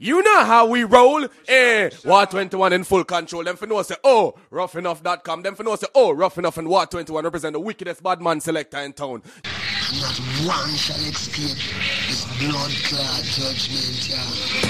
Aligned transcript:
You 0.00 0.22
know 0.22 0.44
how 0.44 0.64
we 0.66 0.84
roll. 0.84 1.26
Eh, 1.48 1.90
War 2.04 2.24
21 2.24 2.72
in 2.72 2.84
full 2.84 3.02
control. 3.02 3.42
Them 3.42 3.56
for 3.56 3.66
know 3.66 3.82
say, 3.82 3.96
oh, 4.04 4.36
roughenough.com. 4.52 5.42
Them 5.42 5.56
for 5.56 5.64
know 5.64 5.74
say, 5.74 5.88
oh, 5.92 6.12
rough 6.12 6.38
enough 6.38 6.56
and 6.56 6.68
War 6.68 6.86
21 6.86 7.24
represent 7.24 7.52
the 7.54 7.58
wickedest 7.58 8.00
bad 8.00 8.22
man 8.22 8.40
selector 8.40 8.78
in 8.78 8.92
town. 8.92 9.24
Not 10.00 10.16
one 10.46 10.70
shall 10.76 11.00
escape 11.00 11.58
this 12.06 12.24
blood 12.38 12.70
clot 12.84 13.24
judgment, 13.24 14.08
yeah. 14.08 14.67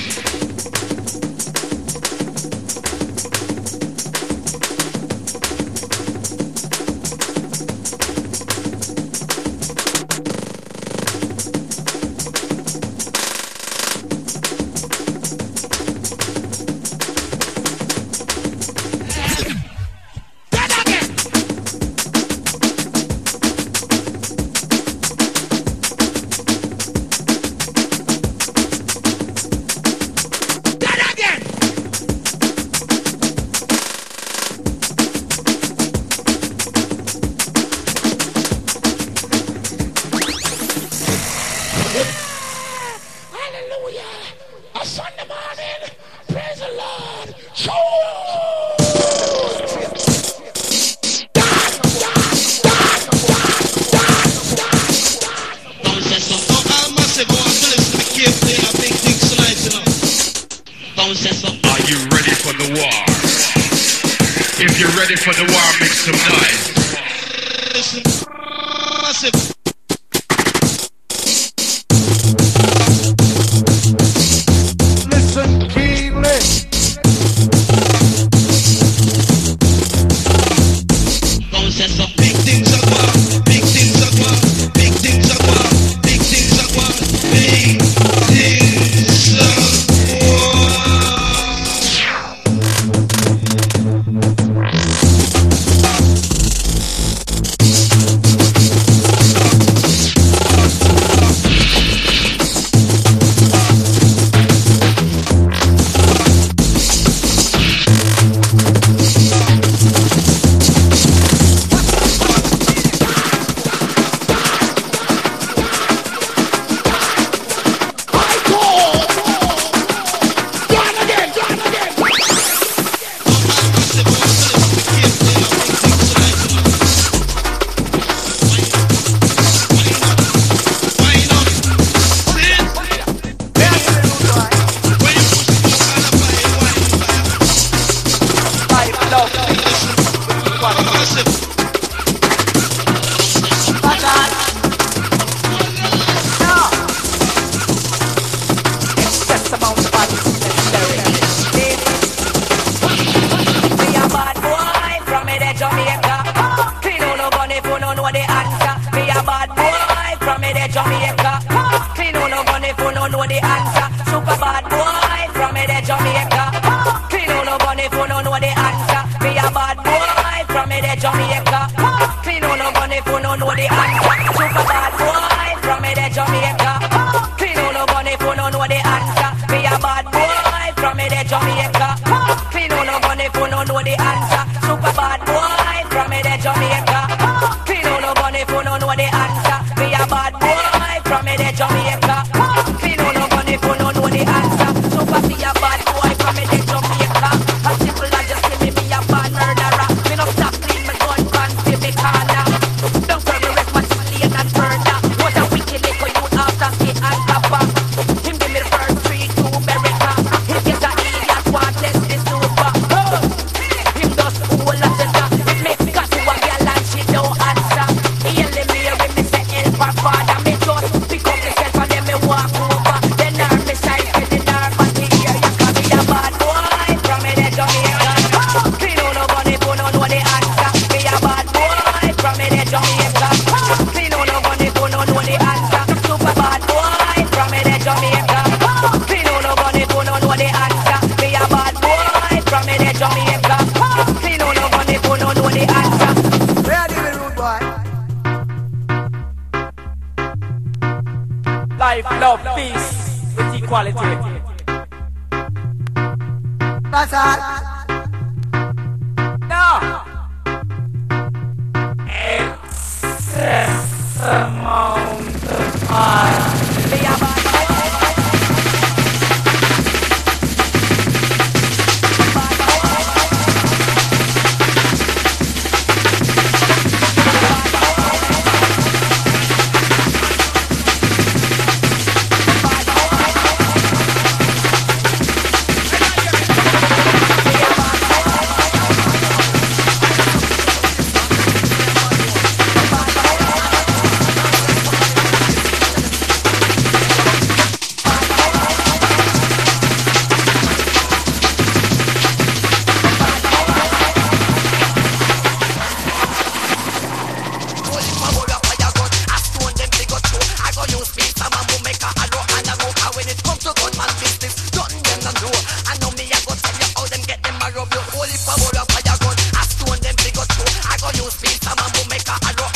Two 321.29 321.47
speed, 321.47 321.61
a 321.67 321.77
mambo 321.77 322.09
make 322.09 322.27
a 322.27 322.63
rock 322.63 322.68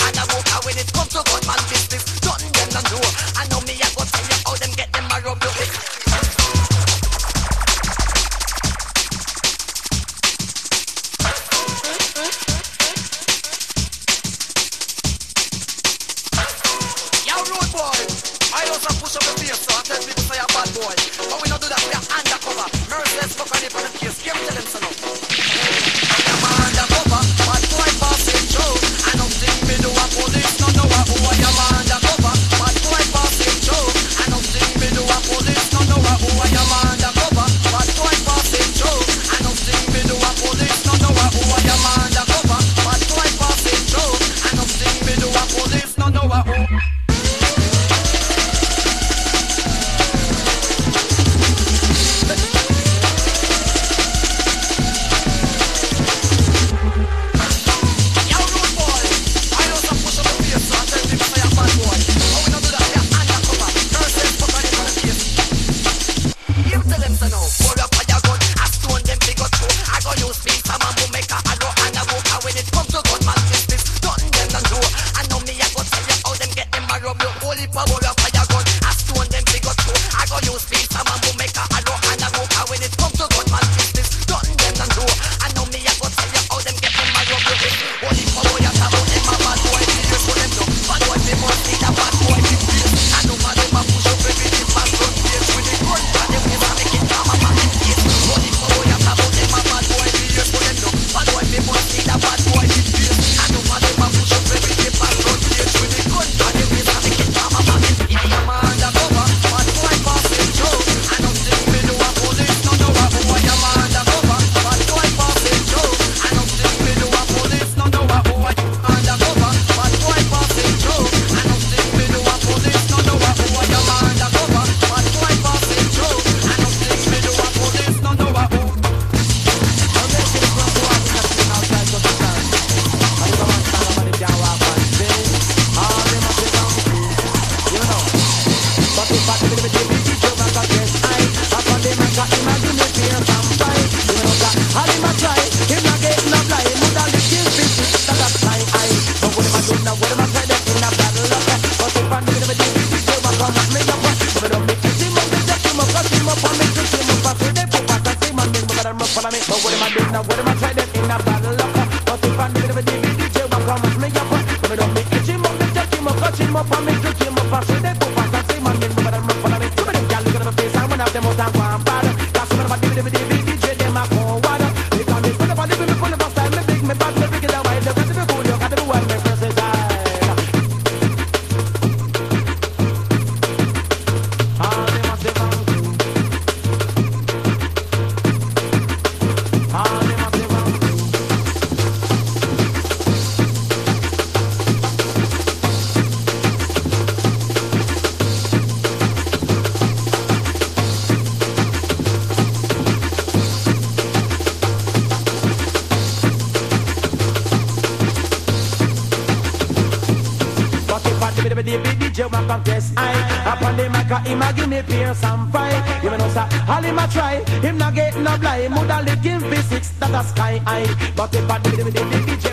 contest 212.52 212.92
I 212.96 213.12
Upon 213.52 213.76
the 213.76 213.88
mic 213.94 214.12
him 214.26 214.42
a 214.42 214.52
give 214.52 214.68
me 214.68 214.82
pierce 214.82 215.24
and 215.24 215.50
fry 215.50 215.72
You 216.02 216.10
know 216.10 216.28
sir, 216.36 216.46
all 216.68 216.82
him 216.82 216.98
a 216.98 217.06
try. 217.08 217.36
Him 217.64 217.78
not 217.78 217.94
getting 217.94 218.26
a 218.26 218.36
blind. 218.38 218.74
Moulda 218.74 219.02
lick 219.06 219.24
him 219.24 219.40
V6 219.50 219.98
that 220.00 220.14
a 220.20 220.22
sky 220.28 220.54
high 220.66 220.86
But 221.16 221.34
if 221.34 221.50
I 221.50 221.58
do 221.58 221.70
the 221.70 221.90
DJ 221.90 222.51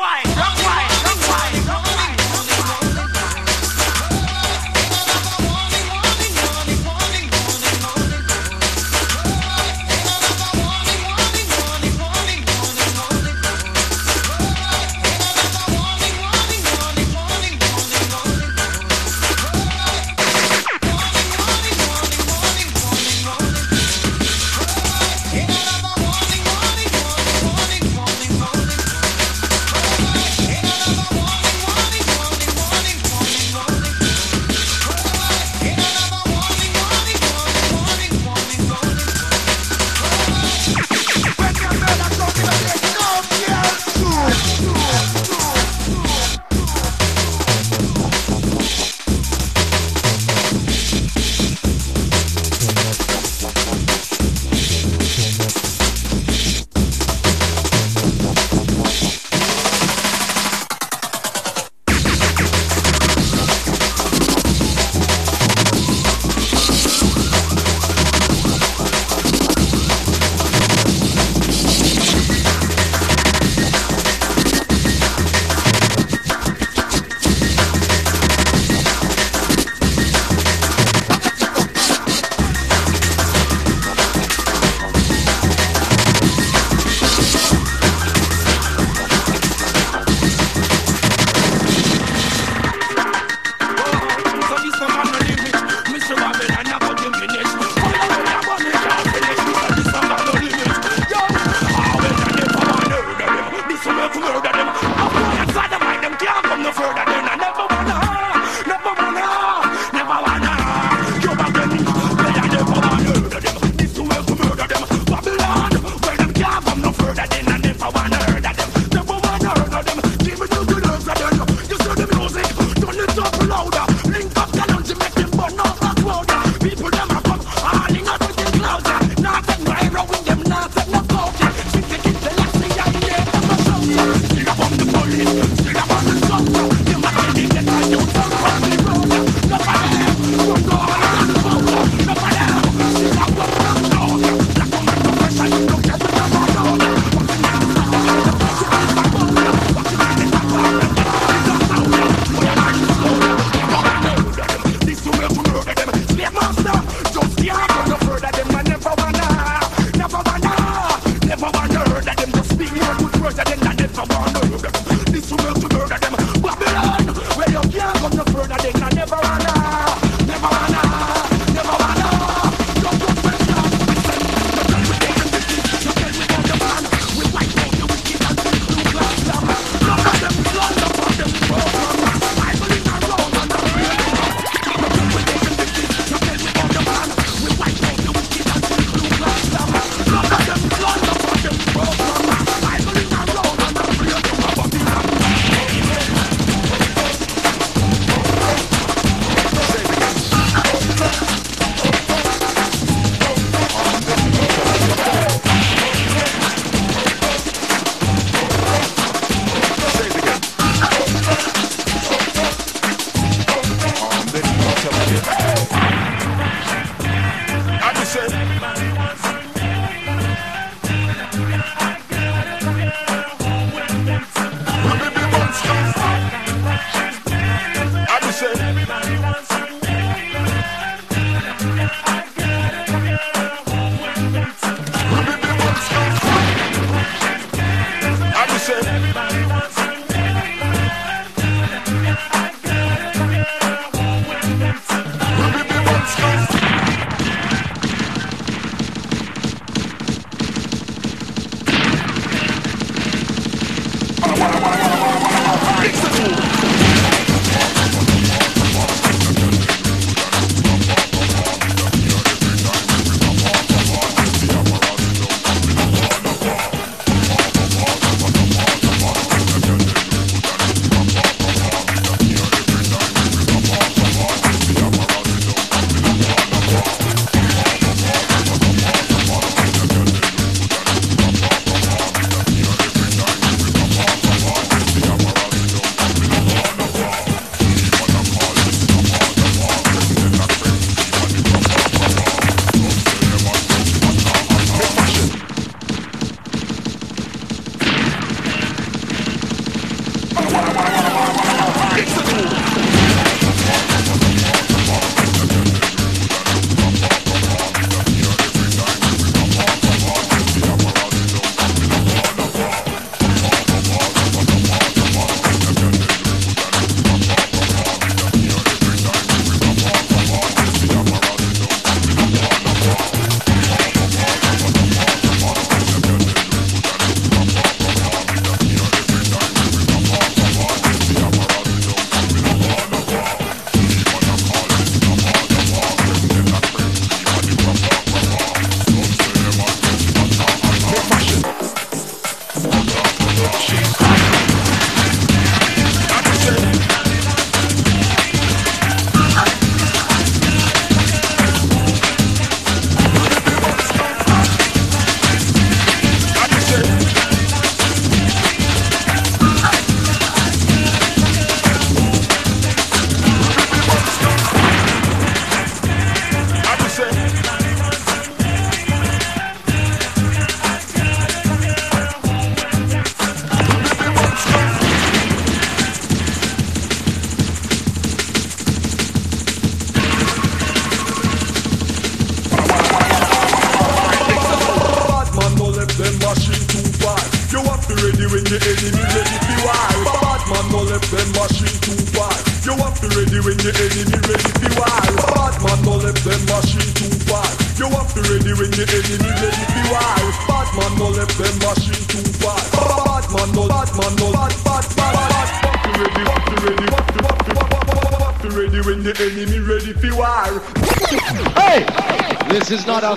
White, 0.00 0.24
Brock 0.34 0.56
White, 0.64 1.02
Brock 1.02 1.20
White, 1.28 1.66
White. 1.84 1.89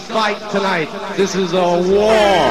fight 0.04 0.40
tonight. 0.52 0.90
This 1.18 1.36
is 1.36 1.54
a 1.54 1.64
war. 1.64 2.43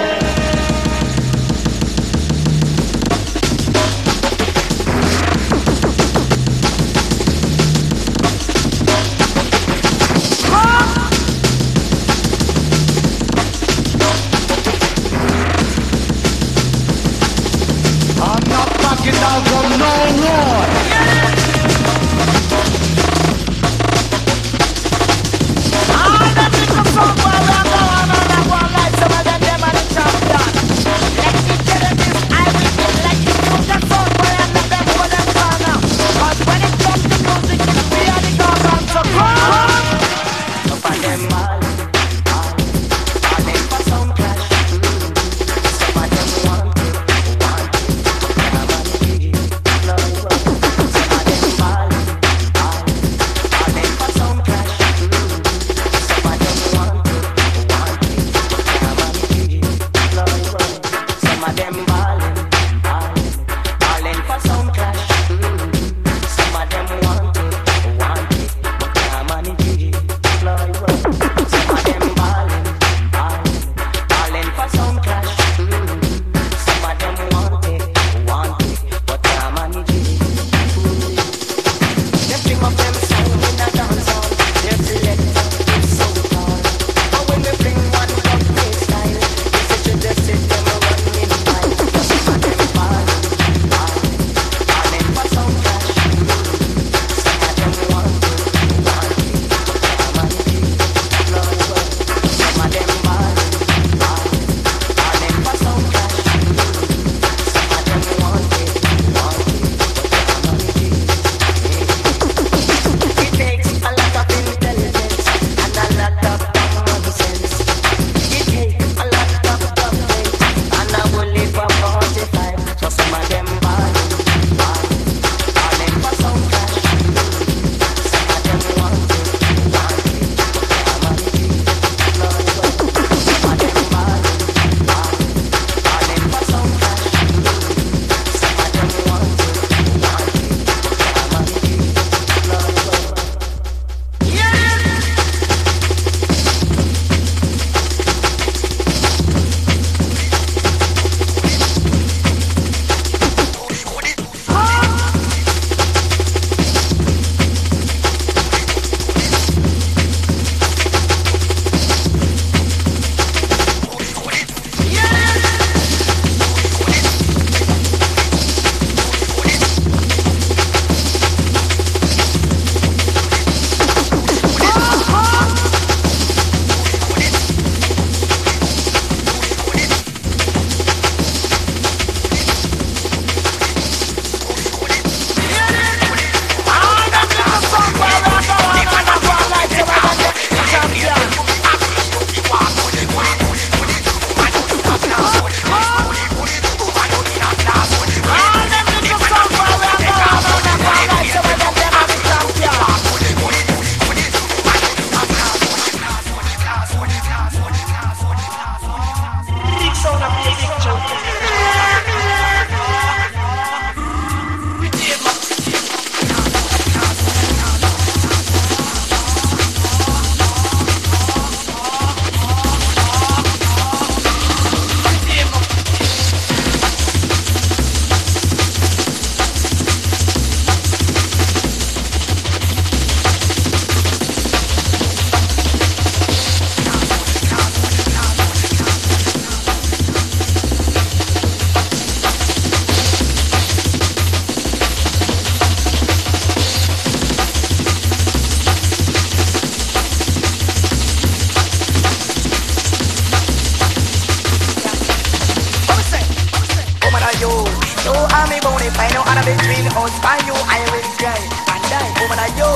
So 258.03 258.11
I'm 258.11 258.51
a 258.51 258.59
bone 258.61 258.83
if 258.83 258.99
I 258.99 259.07
know 259.15 259.23
I'm 259.23 259.39
between 259.47 259.87
us 259.95 260.15
and 260.19 260.43
you 260.47 260.57
I 260.59 260.83
will 260.91 261.07
die 261.23 261.47
and 261.71 261.83
die. 261.87 262.11
Oh, 262.19 262.25
Over 262.27 262.35
the 262.35 262.49
yo. 262.59 262.71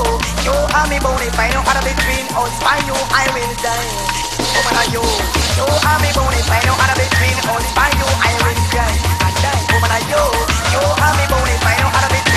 Yo 0.47 0.55
I'm 0.71 0.91
a 0.91 0.97
bone 1.03 1.23
if 1.27 1.35
I 1.35 1.51
know 1.51 1.63
I'm 1.67 1.83
between 1.83 2.25
us 2.31 2.55
and 2.63 2.83
you 2.87 2.95
I 3.11 3.25
will 3.35 3.53
die. 3.59 3.91
Oh, 4.39 4.59
Over 4.63 4.73
the 4.77 4.83
yo. 4.95 5.03
Yo 5.59 5.65
I'm 5.83 6.03
a 6.03 6.09
bone 6.15 6.35
if 6.39 6.47
I 6.47 6.59
know 6.63 6.75
I'm 6.79 6.95
between 6.95 7.37
us 7.43 7.67
and 7.75 7.93
you 7.99 8.07
I 8.07 8.31
will 8.39 8.61
die 8.71 8.97
and 9.27 9.35
die. 9.43 9.61
Oh, 9.67 9.75
Over 9.75 9.89
the 9.91 9.99
yo. 10.07 10.21
Yo 10.71 10.81
I'm 10.95 11.19
bone 11.27 11.51
if 11.51 11.63
I 11.67 11.75
know 11.83 11.91
I'm 11.91 12.07
between 12.07 12.36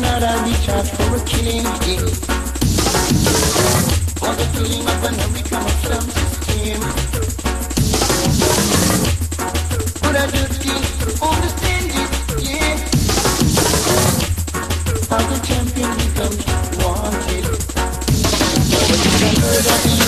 king. 0.00 0.38
For 0.98 1.18
change 1.26 1.66
All 4.22 4.34
the 4.34 4.44
feeling 4.52 4.86
of 4.86 5.04
America 5.04 5.54
must 5.54 5.82
self-esteem. 5.86 6.80
But 10.02 10.14
I 10.16 10.26
just 10.30 10.60
can't 10.62 10.86
understand 11.22 11.86
it, 12.02 12.10
yeah. 12.46 12.76
How 15.10 15.22
the 15.30 15.38
champion 15.46 15.92
becomes 16.02 16.44
wanted. 16.78 17.44
But 18.70 18.98
you 19.04 19.10
can 19.18 19.34
of 19.36 19.80
the 19.82 20.07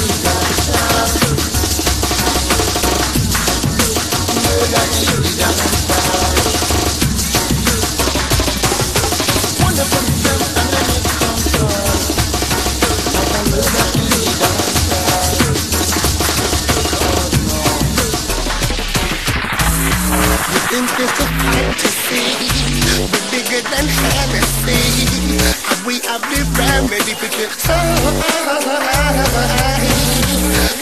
the 26.70 26.82
remedy 26.82 27.14
because 27.20 27.66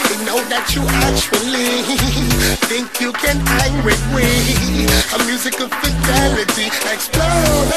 we 0.08 0.16
know 0.24 0.40
that 0.48 0.72
you 0.74 0.82
actually 1.08 1.82
think 2.68 3.00
you 3.00 3.12
can 3.12 3.36
hang 3.46 3.84
with 3.84 4.00
me. 4.14 4.86
A 5.14 5.18
musical 5.26 5.68
fidelity 5.68 6.66
explode. 6.66 7.72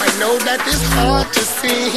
I 0.00 0.08
know 0.18 0.38
that 0.38 0.60
it's 0.66 0.84
hard 0.94 1.32
to 1.32 1.40
see, 1.40 1.90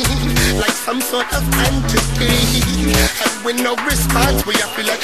like 0.60 0.72
some 0.72 1.02
sort 1.02 1.32
of 1.34 1.44
entity. 1.68 2.92
And 3.24 3.46
with 3.46 3.62
no 3.62 3.76
response, 3.86 4.46
we 4.46 4.56
have 4.56 4.76
to 4.76 4.84
like. 4.84 5.04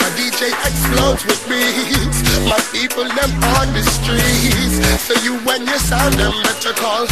My 0.00 0.08
DJ 0.18 0.50
explodes 0.66 1.24
with 1.26 1.42
beats. 1.48 2.18
My 2.48 2.58
people 2.72 3.04
them 3.04 3.32
on 3.58 3.72
the 3.72 3.82
streets. 3.82 4.76
So 5.06 5.14
you 5.22 5.38
when 5.46 5.66
you 5.66 5.78
sound 5.78 6.14
them 6.14 6.32
better 6.42 6.72
call. 6.72 7.06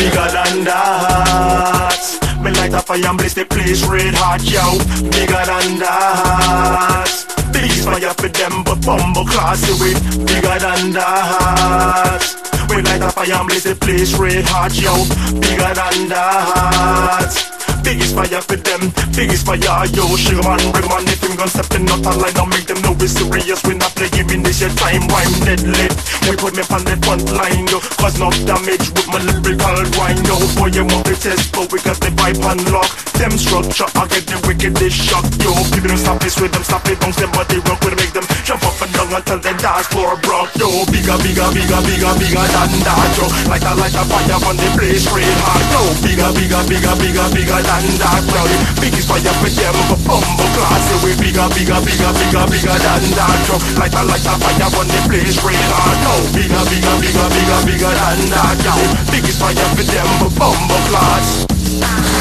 Bigger 0.00 0.28
than 0.32 0.64
that. 0.64 2.20
Me 2.42 2.50
light 2.52 2.72
a 2.72 2.80
fire 2.80 3.06
and 3.06 3.18
blaze 3.18 3.34
the 3.34 3.44
place 3.44 3.84
red 3.86 4.14
hot, 4.14 4.42
yo. 4.42 4.78
Bigger 5.10 5.44
than 5.44 5.78
that. 5.80 7.10
Biggest 7.52 7.84
fire 7.84 8.14
for 8.14 8.28
them, 8.28 8.64
but 8.64 8.80
bumble 8.86 9.26
class 9.26 9.60
away. 9.68 9.92
Bigger 10.24 10.58
than 10.58 10.92
that. 10.92 12.22
We 12.70 12.80
light 12.80 13.02
a 13.02 13.10
fire 13.10 13.32
and 13.34 13.46
blaze 13.46 13.64
the 13.64 13.74
place 13.74 14.14
red 14.18 14.44
hot, 14.46 14.72
yo. 14.74 15.04
Bigger 15.38 15.74
than 15.74 16.08
that. 16.08 17.59
Biggest 17.82 18.14
fire 18.14 18.42
for 18.44 18.60
them, 18.60 18.92
biggest 19.16 19.46
fire, 19.46 19.86
yo 19.96 20.04
Sugar 20.14 20.44
man, 20.44 20.60
bring 20.70 20.86
man, 20.86 21.08
if 21.08 21.22
him 21.24 21.34
gon' 21.34 21.48
step 21.48 21.72
in 21.74 21.88
out 21.88 22.04
of 22.04 22.16
line 22.20 22.36
And 22.36 22.50
make 22.52 22.66
them 22.68 22.78
know 22.84 22.92
we're 22.92 23.08
serious, 23.08 23.64
we 23.64 23.74
not 23.74 23.96
playing 23.96 24.28
in 24.28 24.42
this 24.44 24.60
your 24.60 24.70
time 24.76 25.08
Rhyme 25.08 25.36
dead 25.48 25.64
lit, 25.64 25.92
we 26.28 26.36
put 26.36 26.52
me 26.52 26.62
on 26.68 26.84
the 26.84 26.94
front 27.00 27.24
line, 27.32 27.66
yo 27.72 27.80
Cause 27.96 28.20
no 28.20 28.28
damage 28.44 28.92
with 28.92 29.08
my 29.08 29.18
lyrical 29.24 29.80
wine, 29.96 30.20
yo. 30.28 30.36
Boy, 30.60 30.70
you 30.76 30.84
want 30.84 31.08
the 31.08 31.16
test, 31.16 31.50
but 31.56 31.72
we 31.72 31.80
got 31.80 31.96
the 32.04 32.12
vibe 32.12 32.42
unlocked 32.44 32.92
Them 33.16 33.32
structure, 33.40 33.88
I 33.96 34.04
get 34.12 34.28
the 34.28 34.36
wickedest 34.44 34.96
shock, 35.00 35.24
yo. 35.40 35.56
People 35.72 35.96
don't 35.96 36.00
stop 36.00 36.20
this 36.20 36.36
with 36.36 36.52
them, 36.52 36.62
stop 36.62 36.84
it, 36.84 37.00
bounce 37.00 37.16
them 37.16 37.32
body 37.32 37.58
rock 37.64 37.80
We 37.80 37.96
make 37.96 38.12
them. 38.12 38.26
Jump 38.44 38.62
up 38.68 38.76
and 38.84 38.92
down 38.92 39.08
until 39.08 39.40
the 39.40 39.52
dance 39.56 39.88
floor 39.88 40.20
broke, 40.20 40.52
yo. 40.60 40.68
Bigger, 40.92 41.16
bigger, 41.24 41.48
bigger, 41.50 41.80
bigger, 41.88 42.12
bigger 42.20 42.44
than 42.44 42.70
that, 42.84 43.10
yo. 43.16 43.24
Light 43.48 43.64
a, 43.64 43.72
light 43.74 43.96
a 43.96 44.02
fire 44.04 44.38
on 44.46 44.56
the 44.60 44.68
place, 44.76 45.08
red 45.10 45.38
hot, 45.42 45.64
yo. 45.72 45.82
Bigger, 46.04 46.30
bigger, 46.36 46.62
bigger, 46.68 46.94
bigger, 47.00 47.28
bigger 47.32 47.69
than 47.78 47.86
that, 48.02 48.22
The 48.26 48.80
biggest 48.82 49.06
fire 49.06 49.34
for 49.38 49.50
them, 49.50 49.76
but 49.86 50.00
bumble 50.02 50.50
class, 50.58 50.82
yo 50.90 50.96
We 51.06 51.12
bigger, 51.20 51.46
bigger, 51.54 51.78
bigger, 51.86 52.10
bigger, 52.18 52.44
bigger 52.50 52.78
than 52.78 53.04
that, 53.14 53.38
yo 53.46 53.56
Light 53.78 53.94
a, 53.94 54.02
light 54.02 54.26
a 54.26 54.32
fire 54.42 54.70
on 54.74 54.86
the 54.90 55.00
place, 55.06 55.38
red 55.46 55.70
hot, 55.70 55.98
yo 56.02 56.14
Bigger, 56.34 56.64
bigger, 56.66 56.96
bigger, 56.98 57.28
bigger, 57.30 57.60
bigger 57.68 57.92
than 57.94 58.20
that, 58.34 58.58
yo 58.66 58.74
Biggest 59.14 59.38
fire 59.38 59.68
for 59.76 59.84
them, 59.86 60.08
but 60.18 60.32
bumble 60.34 60.82
class 60.90 62.19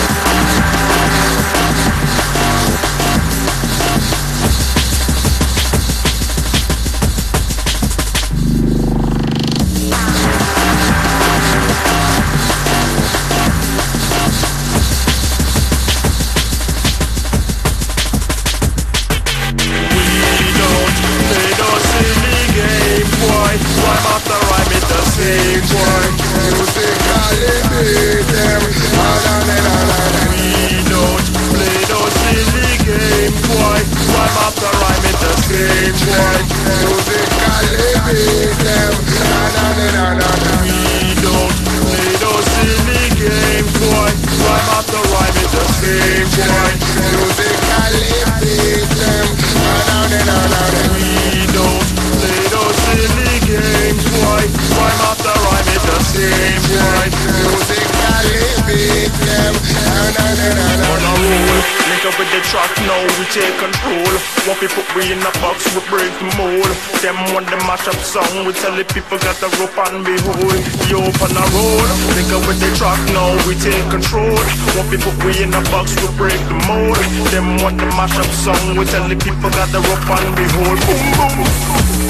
mash 67.80 67.96
up 67.96 68.04
song, 68.04 68.46
we 68.46 68.54
tell 68.54 68.76
the 68.76 68.84
people 68.84 69.18
got 69.20 69.36
the 69.40 69.48
rope 69.60 69.78
and 69.88 70.04
behold. 70.04 70.60
We 70.84 70.96
open 70.96 71.32
a 71.32 71.46
roll, 71.56 71.88
link 72.16 72.32
up 72.32 72.46
with 72.48 72.60
the 72.60 72.70
track 72.76 73.00
now, 73.14 73.32
we 73.48 73.56
take 73.56 73.90
control. 73.90 74.36
One 74.76 74.90
people 74.90 75.14
we 75.24 75.42
in 75.44 75.52
the 75.52 75.62
box, 75.72 75.96
we 75.96 76.08
break 76.18 76.40
the 76.48 76.58
mold. 76.68 76.98
Them 77.32 77.58
want 77.64 77.78
the 77.78 77.86
mash 77.96 78.18
up 78.18 78.32
song, 78.44 78.78
we 78.78 78.86
tell 78.86 79.08
the 79.08 79.16
people 79.16 79.50
got 79.52 79.72
the 79.72 79.80
rope 79.80 80.10
and 80.10 80.36
behold. 80.36 80.80
Boom 80.88 81.06
boom. 81.16 82.09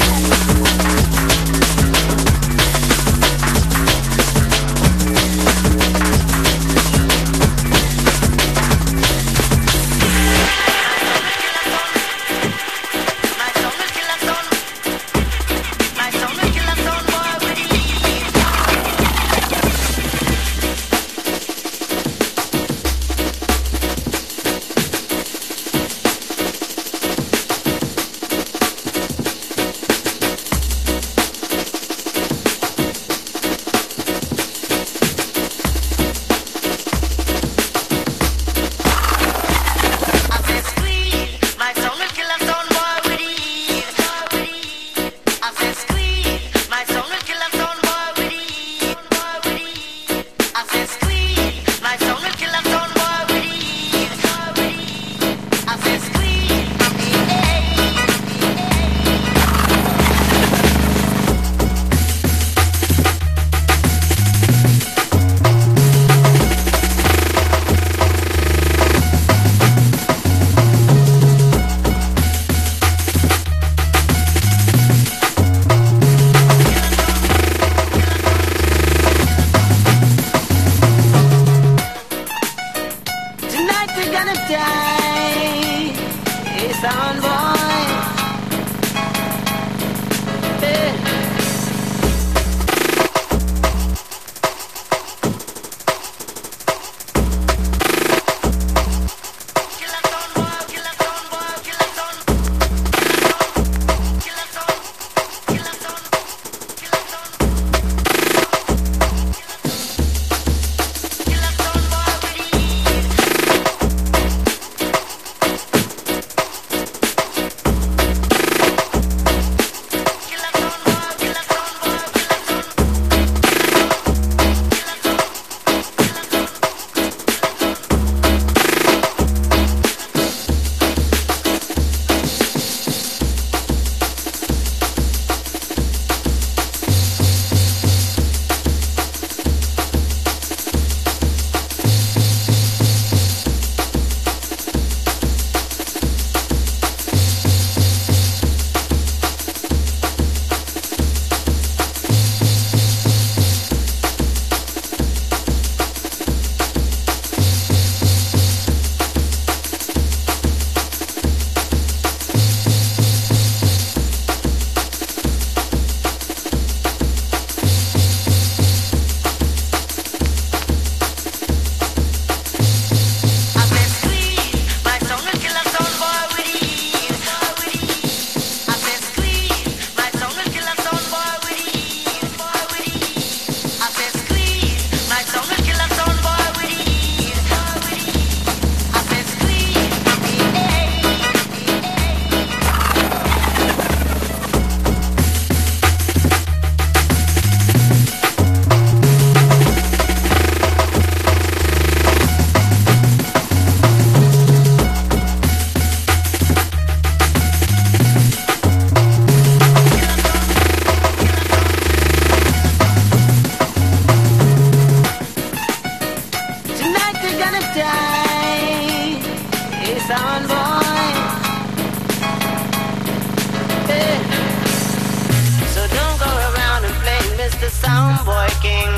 soundboy 227.82 228.50
king. 228.60 228.92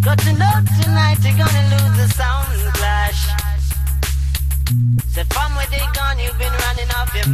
Got 0.00 0.18
to 0.20 0.32
know 0.32 0.54
tonight 0.80 1.18
you're 1.24 1.38
gonna 1.38 1.64
lose 1.72 1.96
the 2.00 2.08
sound 2.14 2.48
clash. 2.74 3.22
From 5.34 5.54
where 5.56 5.66
they 5.70 5.84
gone, 5.94 6.18
you 6.18 6.30
been 6.38 6.52
running 6.64 6.90
off 6.98 7.14
your. 7.14 7.26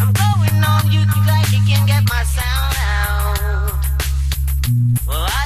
I'm 0.00 0.12
going 0.12 0.58
on 0.64 0.90
you 0.90 1.02
can 1.68 1.86
get 1.86 2.02
my 2.08 2.22
sound 2.36 2.76
out. 2.94 3.72
Well, 5.06 5.26
I 5.40 5.45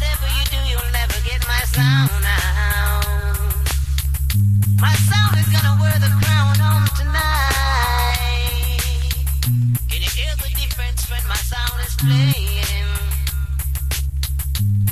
playing. 12.00 12.86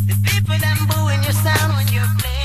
The 0.06 0.14
people 0.24 0.58
them 0.58 0.78
booing 0.88 1.22
your 1.22 1.32
sound 1.32 1.72
when 1.74 1.88
you're 1.92 2.04
playing. 2.18 2.37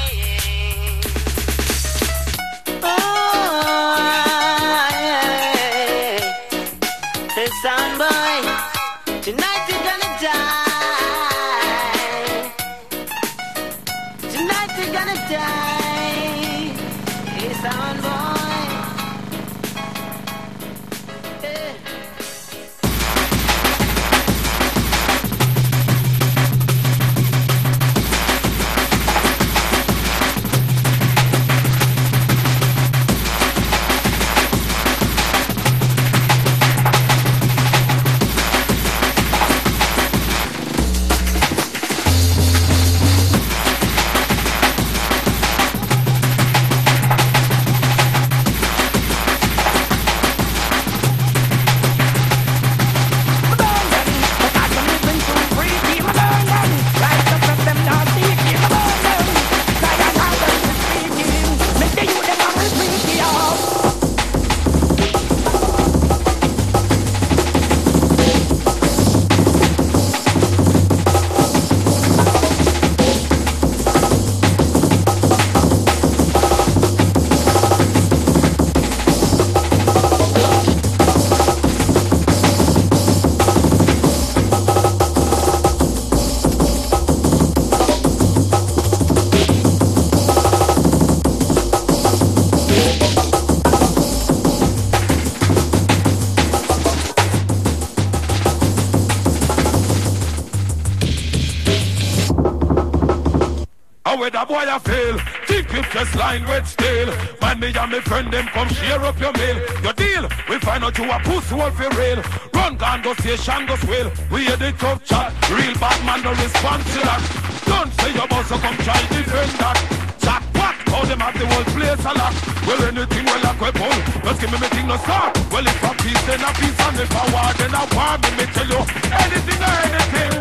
Just 105.73 106.15
lying 106.15 106.45
with 106.45 106.67
steel. 106.67 107.09
Man, 107.41 107.59
me 107.59 107.73
and 107.73 107.91
me 107.91 107.99
friend 108.01 108.31
them 108.31 108.45
come 108.53 108.69
share 108.69 109.01
up 109.01 109.19
your 109.19 109.33
meal. 109.33 109.57
Your 109.81 109.93
deal, 109.93 110.29
we 110.49 110.59
find 110.59 110.83
out 110.83 110.97
you 110.97 111.09
a 111.09 111.17
pussy 111.25 111.55
wolf 111.55 111.73
for 111.73 111.89
real. 111.97 112.21
Run 112.53 112.77
gun 112.77 113.01
go 113.01 113.13
station 113.15 113.65
go 113.65 113.75
swill. 113.77 114.11
We 114.31 114.45
hear 114.45 114.57
the 114.57 114.71
tough 114.73 115.03
chat. 115.03 115.33
Real 115.49 115.73
bad 115.81 115.97
man 116.05 116.21
no 116.21 116.29
response 116.29 116.85
to 116.93 116.99
that. 117.05 117.21
Don't 117.65 117.91
say 118.01 118.13
your 118.13 118.27
boss 118.27 118.49
so 118.49 118.57
come 118.57 118.77
try 118.85 119.01
defend 119.09 119.53
that. 119.61 119.77
Chat 120.21 120.43
what? 120.53 120.77
How 120.93 121.05
them 121.05 121.21
at 121.21 121.33
the 121.41 121.45
world 121.49 121.67
place 121.73 122.05
a 122.05 122.13
lock. 122.21 122.33
Well 122.69 122.81
anything 122.89 123.25
well 123.25 123.41
like 123.41 123.61
weapon. 123.61 123.97
Just 124.21 124.41
give 124.41 124.51
me 124.53 124.57
me 124.61 124.69
thing 124.69 124.87
no 124.87 124.97
start. 124.97 125.33
Well 125.49 125.65
if 125.65 125.83
a 125.83 125.91
peace 126.01 126.23
then 126.29 126.41
a 126.41 126.49
peace 126.53 126.79
and 126.85 126.99
if 127.01 127.13
a 127.17 127.23
war 127.33 127.49
then 127.57 127.73
a 127.73 127.81
war. 127.97 128.13
Me 128.21 128.29
me 128.37 128.45
tell 128.53 128.69
you 128.69 128.81
anything 129.09 129.61
or 129.61 129.77
anything. 129.89 130.33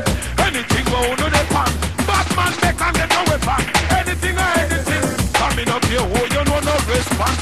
Anything 0.44 0.84
go 0.92 1.00
under 1.08 1.28
the 1.32 1.42
pan. 1.48 1.72
Batman 2.04 2.52
make 2.60 2.80
and 2.84 2.94
get 3.00 3.08
no 3.08 3.20
weapon. 3.32 3.60
Anything 3.96 4.36
or 4.36 4.51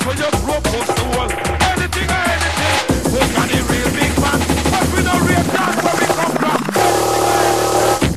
when 0.06 0.16
you 0.16 0.30
broke 0.44 0.66
the 0.96 1.04
wall. 1.12 1.30
Anything 1.72 2.08
or 2.08 2.22
anything. 2.34 2.76
Who 3.12 3.18
can 3.34 3.48
the 3.50 3.60
real 3.70 3.90
big 3.98 4.12
man? 4.22 4.38
But 4.70 4.84
we 4.92 5.00
where 5.26 6.34
we. 6.40 6.58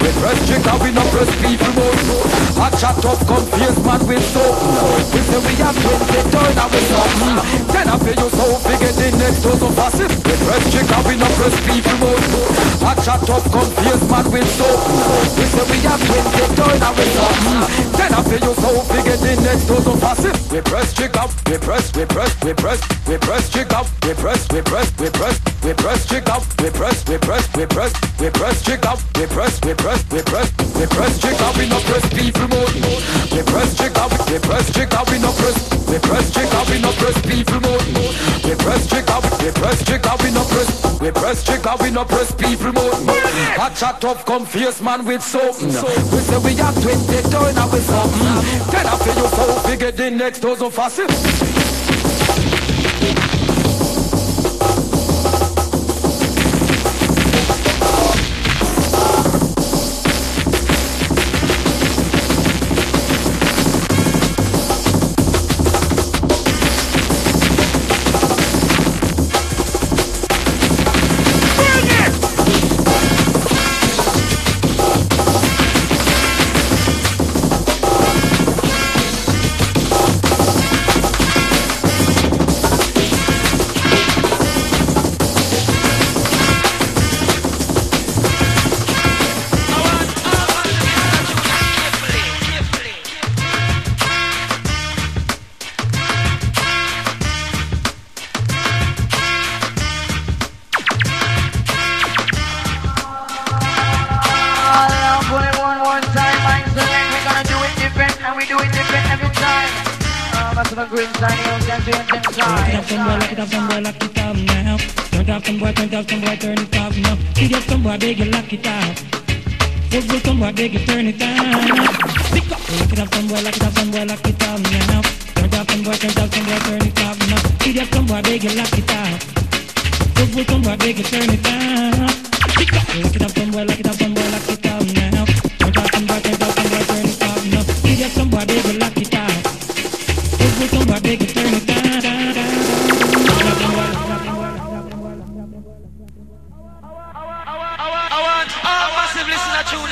We 0.02 0.10
press 0.20 0.40
trigger, 0.48 0.76
we 0.84 0.90
no 0.92 1.04
press 1.12 1.30
people 1.42 1.74
mode. 2.08 2.53
A 2.64 2.72
chat 2.80 2.96
up, 3.04 3.20
come 3.28 3.44
face 3.60 3.76
man 3.84 4.00
with 4.08 4.24
soap. 4.32 4.56
We 5.12 5.20
say 5.20 5.40
we 5.44 5.54
have 5.60 5.76
20 5.76 6.32
turn 6.32 6.56
and 6.56 6.72
we 6.72 6.80
something. 6.88 7.36
Then 7.76 7.92
I 7.92 8.00
feel 8.00 8.16
you 8.16 8.30
so 8.32 8.56
big 8.64 8.80
get 8.80 8.96
the 8.96 9.12
next 9.20 9.44
to 9.44 9.52
so 9.60 9.68
passive. 9.76 10.08
We 10.24 10.32
press 10.48 10.64
trigger, 10.72 11.00
we 11.04 11.20
no 11.20 11.28
press 11.36 11.56
people 11.68 11.98
mode. 12.00 12.24
A 12.88 12.92
chat 13.04 13.20
up, 13.28 13.44
come 13.52 13.68
face 13.84 14.04
man 14.08 14.32
with 14.32 14.48
soap. 14.56 14.80
We 15.36 15.44
say 15.44 15.66
we 15.68 15.78
have 15.84 16.00
20 16.08 16.56
turn 16.56 16.80
and 16.80 16.96
we 16.96 17.06
something. 17.12 17.60
Then 18.00 18.12
I 18.16 18.22
feel 18.32 18.44
you 18.48 18.56
so 18.56 18.72
big 18.96 19.12
get 19.12 19.20
the 19.20 19.34
next 19.44 19.68
to 19.68 19.76
so 19.84 19.94
passive. 20.00 20.38
We 20.48 20.62
press 20.62 20.94
trigger, 20.96 21.28
we 21.52 21.58
press, 21.60 21.92
we 21.92 22.06
press, 22.06 22.32
we 22.48 22.54
press, 22.54 22.80
we 23.12 23.18
press 23.18 23.50
trigger, 23.52 23.84
we 24.08 24.14
press, 24.16 24.48
we 24.56 24.62
press, 24.64 24.88
we 25.04 25.10
press, 25.12 25.36
we 25.64 25.74
press 25.74 26.06
trigger, 26.06 26.36
we 26.62 26.70
press, 26.70 27.08
we 27.08 27.18
press, 27.18 27.48
we 27.56 27.66
press, 27.66 27.94
we 28.20 28.30
press 28.30 28.64
trigger, 28.64 28.94
we 29.16 29.26
press, 29.28 29.62
we 29.64 29.74
press, 29.74 30.04
we 30.12 30.22
press, 30.22 30.52
we 30.76 30.86
press 30.88 31.20
trigger, 31.20 31.50
we 31.58 31.70
no 31.70 31.80
press 31.88 32.04
people 32.14 32.48
mode. 32.52 32.76
We 33.32 33.42
press 33.48 33.76
trigger, 33.76 34.08
we 34.28 34.40
press 34.40 34.72
trigger, 34.74 35.00
we 35.10 35.20
no 35.20 35.32
press, 35.32 35.58
we 35.88 36.00
press 36.00 36.32
trigger, 36.34 36.64
we 36.70 36.80
no 36.80 36.92
press 37.00 37.18
people 37.24 37.60
mode. 37.62 37.88
We 38.44 38.56
press 38.60 38.88
trigger, 38.88 39.20
we 39.40 39.52
press 39.52 39.84
trigger, 39.86 40.16
we 40.20 40.32
no 40.32 40.44
press, 40.44 41.00
we 41.00 41.12
press 41.12 41.44
trigger, 41.44 41.76
we 41.80 41.92
no 41.92 42.04
press 42.04 42.36
people 42.36 42.74
mode. 42.74 42.94
A 43.56 43.72
chat 43.74 44.04
up, 44.04 44.26
come 44.26 44.46
face 44.46 44.82
man 44.82 45.06
with 45.06 45.24
something. 45.24 45.70
We 45.70 46.20
say 46.20 46.38
we 46.44 46.56
have 46.60 46.76
20 46.76 47.30
turn 47.32 47.58
and 47.58 47.72
we 47.72 47.80
something. 47.80 48.36
Then 48.68 48.88
feel 49.00 49.16
you 49.16 49.28
so 49.32 49.78
get 49.78 49.96
the 49.96 50.12
next 50.12 50.40
dozen 50.42 50.72
fossil. 50.72 51.08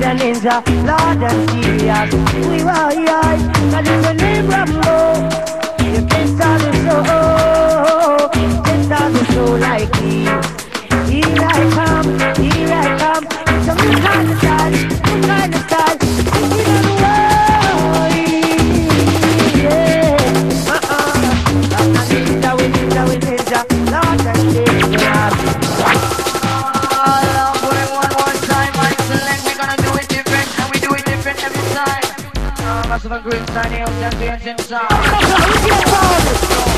side 0.00 0.20
a 0.20 0.24
ninja, 0.24 0.62
Lord 0.86 1.22
and 1.22 1.50
serious. 1.50 2.14
We 2.48 2.60
are 2.62 2.90
here, 2.90 3.36
that 3.70 3.86
is 3.86 4.02
the 4.02 4.14
name 4.14 4.48
Rambo. 4.48 5.57
The 33.08 33.20
green 33.20 33.46
sign, 33.46 33.72
you 33.72 33.86
can 33.86 34.10
do 34.18 34.26
it 36.72 36.77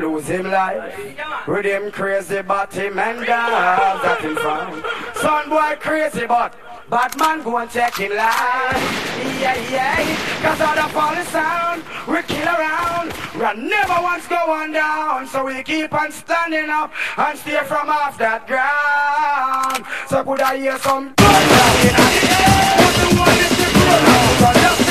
go 0.00 0.14
lose 0.14 0.26
him 0.26 0.50
life. 0.50 1.46
With 1.46 1.64
him 1.64 1.90
crazy, 1.90 2.42
but 2.42 2.72
him 2.72 2.98
and 2.98 3.26
dogs 3.26 4.02
that 4.02 4.20
him 4.20 4.36
from. 4.36 4.82
Son 5.20 5.48
boy 5.48 5.76
crazy, 5.80 6.26
but 6.26 6.54
bad 6.88 7.16
man 7.18 7.42
go 7.42 7.58
and 7.58 7.70
check 7.70 7.96
him 7.96 8.14
life. 8.16 9.08
Yeah, 9.40 9.56
yeah, 9.70 10.16
cause 10.40 10.60
all 10.60 10.74
the 10.74 10.88
falling 10.92 11.24
sound, 11.26 11.82
we 12.06 12.22
kill 12.22 12.46
around. 12.46 13.12
We 13.34 13.68
never 13.68 14.02
once 14.02 14.26
going 14.28 14.72
down, 14.72 15.26
so 15.26 15.44
we 15.44 15.62
keep 15.62 15.92
on 15.92 16.12
standing 16.12 16.70
up 16.70 16.92
and 17.16 17.38
stay 17.38 17.62
from 17.64 17.88
off 17.88 18.16
that 18.18 18.46
ground. 18.46 19.84
So 20.08 20.22
could 20.22 20.40
I 20.40 20.58
hear 20.58 20.78
some 20.78 21.12
thunder 21.14 21.88
in 21.88 21.94
the 21.96 22.08
air? 22.30 22.76
What 22.78 22.94
the 22.94 23.16
one 23.20 23.38
is 23.38 23.56
the 23.56 24.81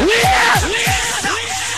We 0.05 0.17
are. 0.21 0.61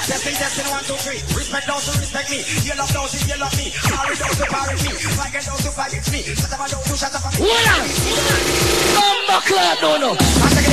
Testing, 0.03 0.35
testing, 0.35 0.67
one, 0.67 0.83
two, 0.83 0.99
three. 0.99 1.19
Respect 1.31 1.67
those 1.67 1.87
who 1.87 1.95
respect 1.99 2.29
me. 2.29 2.43
You 2.67 2.75
love 2.75 2.91
those 2.91 3.15
who 3.15 3.23
you 3.23 3.39
love 3.39 3.55
me. 3.55 3.71
Parry 3.71 4.15
those 4.19 4.35
who 4.35 4.45
parry 4.51 4.75
me. 4.83 4.91
Fight 5.15 5.33
those 5.33 5.63
who 5.63 5.71
fight 5.71 5.95
me. 6.11 6.19
Shut 6.35 6.51
up, 6.51 6.67
those 6.67 6.87
who 6.91 6.95
shut 6.99 7.15
up. 7.15 7.23
Hold 7.23 7.67
on. 7.71 7.87
Number 8.99 9.39
clock, 9.47 9.81
no, 9.81 9.97
no. 9.97 10.72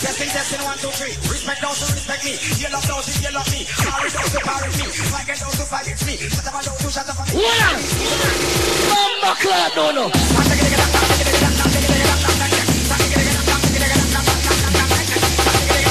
Testing, 0.00 0.30
testing, 0.30 0.62
one, 0.64 0.78
two, 0.78 0.90
three. 0.96 1.14
Respect 1.28 1.60
those 1.60 1.78
who 1.80 1.86
respect 1.92 2.24
me. 2.24 2.34
You 2.58 2.68
love 2.72 2.86
those 2.88 3.06
who 3.06 3.12
you 3.20 3.32
love 3.34 3.50
me. 3.52 3.66
Parry 3.66 4.10
those 4.10 4.32
who 4.32 4.40
parry 4.40 4.70
me. 4.78 4.86
Fight 5.12 5.26
those 5.28 5.58
who 5.58 5.64
fight 5.68 5.86
me. 6.06 6.16
Shut 6.16 6.46
up, 6.46 6.54
those 6.64 6.80
who 6.80 6.90
shut 6.90 7.08
up. 7.08 7.16
Hold 7.18 7.44
on. 7.44 7.76
Number 8.88 9.34
clock, 9.42 9.76
no, 9.76 9.90
no. 9.92 10.10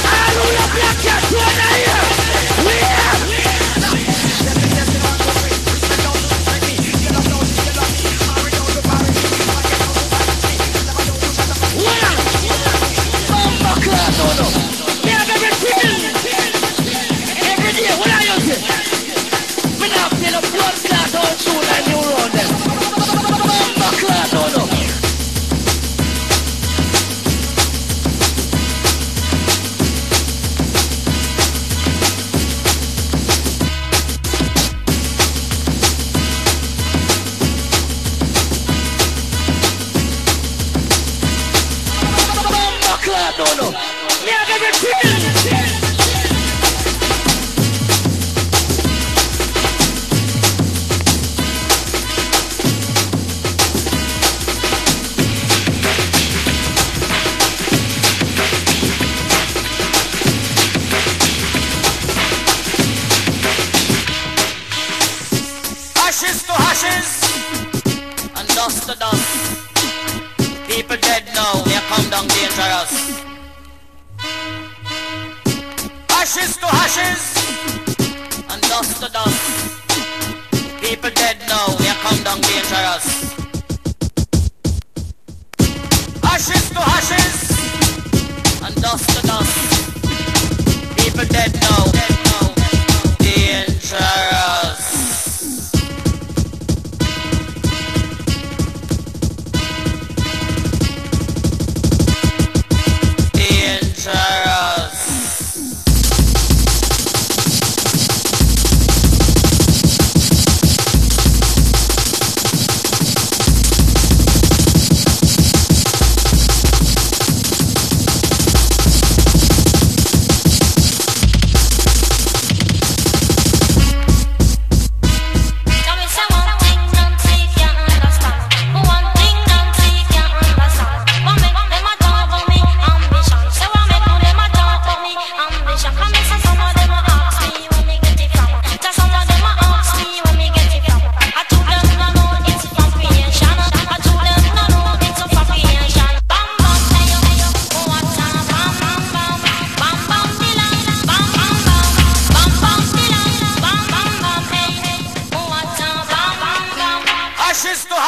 Hallelujah, 0.08 0.66
black 0.74 0.96
cat, 1.04 1.22
one 1.32 1.58
here. 1.58 1.87
We 1.87 1.87
Number 43.38 43.54
clock, 43.54 43.58
no, 43.58 43.70
no. 43.70 44.24
Me 44.26 44.32
have 44.32 44.50
everything. 44.50 45.07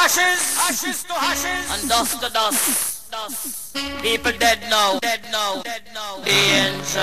Ashes 0.03 0.57
ashes 0.65 1.05
to 1.05 1.13
ashes, 1.13 1.71
and 1.73 1.89
dust 1.91 2.23
to 2.23 2.31
dust. 2.33 3.11
dust. 3.11 3.77
People 4.01 4.33
dead 4.39 4.61
now, 4.71 4.99
dead 4.99 5.21
now, 5.31 5.61
dead 5.63 5.83
now, 5.93 6.17
dangerous. 6.25 6.97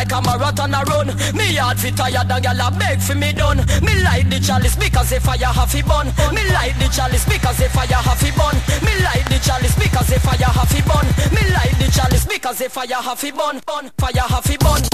like 0.00 0.12
a 0.12 0.20
marathon 0.22 0.72
a 0.72 0.80
run. 0.88 1.08
Me 1.36 1.54
hard 1.60 1.78
fi 1.78 1.90
tired 1.90 2.30
and 2.30 2.42
gal 2.42 2.60
a 2.60 2.68
beg 2.78 3.00
fi 3.00 3.14
me 3.14 3.32
done. 3.32 3.58
Me 3.84 3.92
light 4.02 4.28
the 4.30 4.40
chalice 4.40 4.76
because 4.76 5.12
if 5.12 5.28
I 5.28 5.36
have 5.36 5.70
fi 5.70 5.82
bun. 5.82 6.06
Me 6.32 6.42
light 6.56 6.74
the 6.80 6.88
chalice 6.88 7.24
because 7.24 7.60
if 7.60 7.76
I 7.76 7.86
have 7.86 8.18
fi 8.18 8.30
bun. 8.32 8.56
Me 8.84 8.92
light 9.04 9.26
the 9.28 9.38
chalice 9.44 9.76
because 9.76 10.10
if 10.10 10.26
I 10.26 10.36
have 10.36 10.68
fi 10.68 10.80
bun. 10.88 11.06
Me 11.34 11.42
light 11.52 11.76
the 11.78 11.88
chalice 11.92 12.24
because 12.24 12.60
if 12.60 12.76
I 12.78 12.86
have 12.86 13.18
fi 13.18 13.30
bun. 13.30 13.60
Fire 13.98 14.28
have 14.28 14.44
fi 14.44 14.56
bun. 14.56 14.89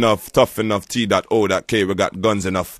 enough, 0.00 0.32
tough 0.32 0.58
enough, 0.58 0.88
T.O.K. 0.88 1.84
We 1.84 1.94
got 1.94 2.22
guns 2.22 2.46
enough. 2.46 2.78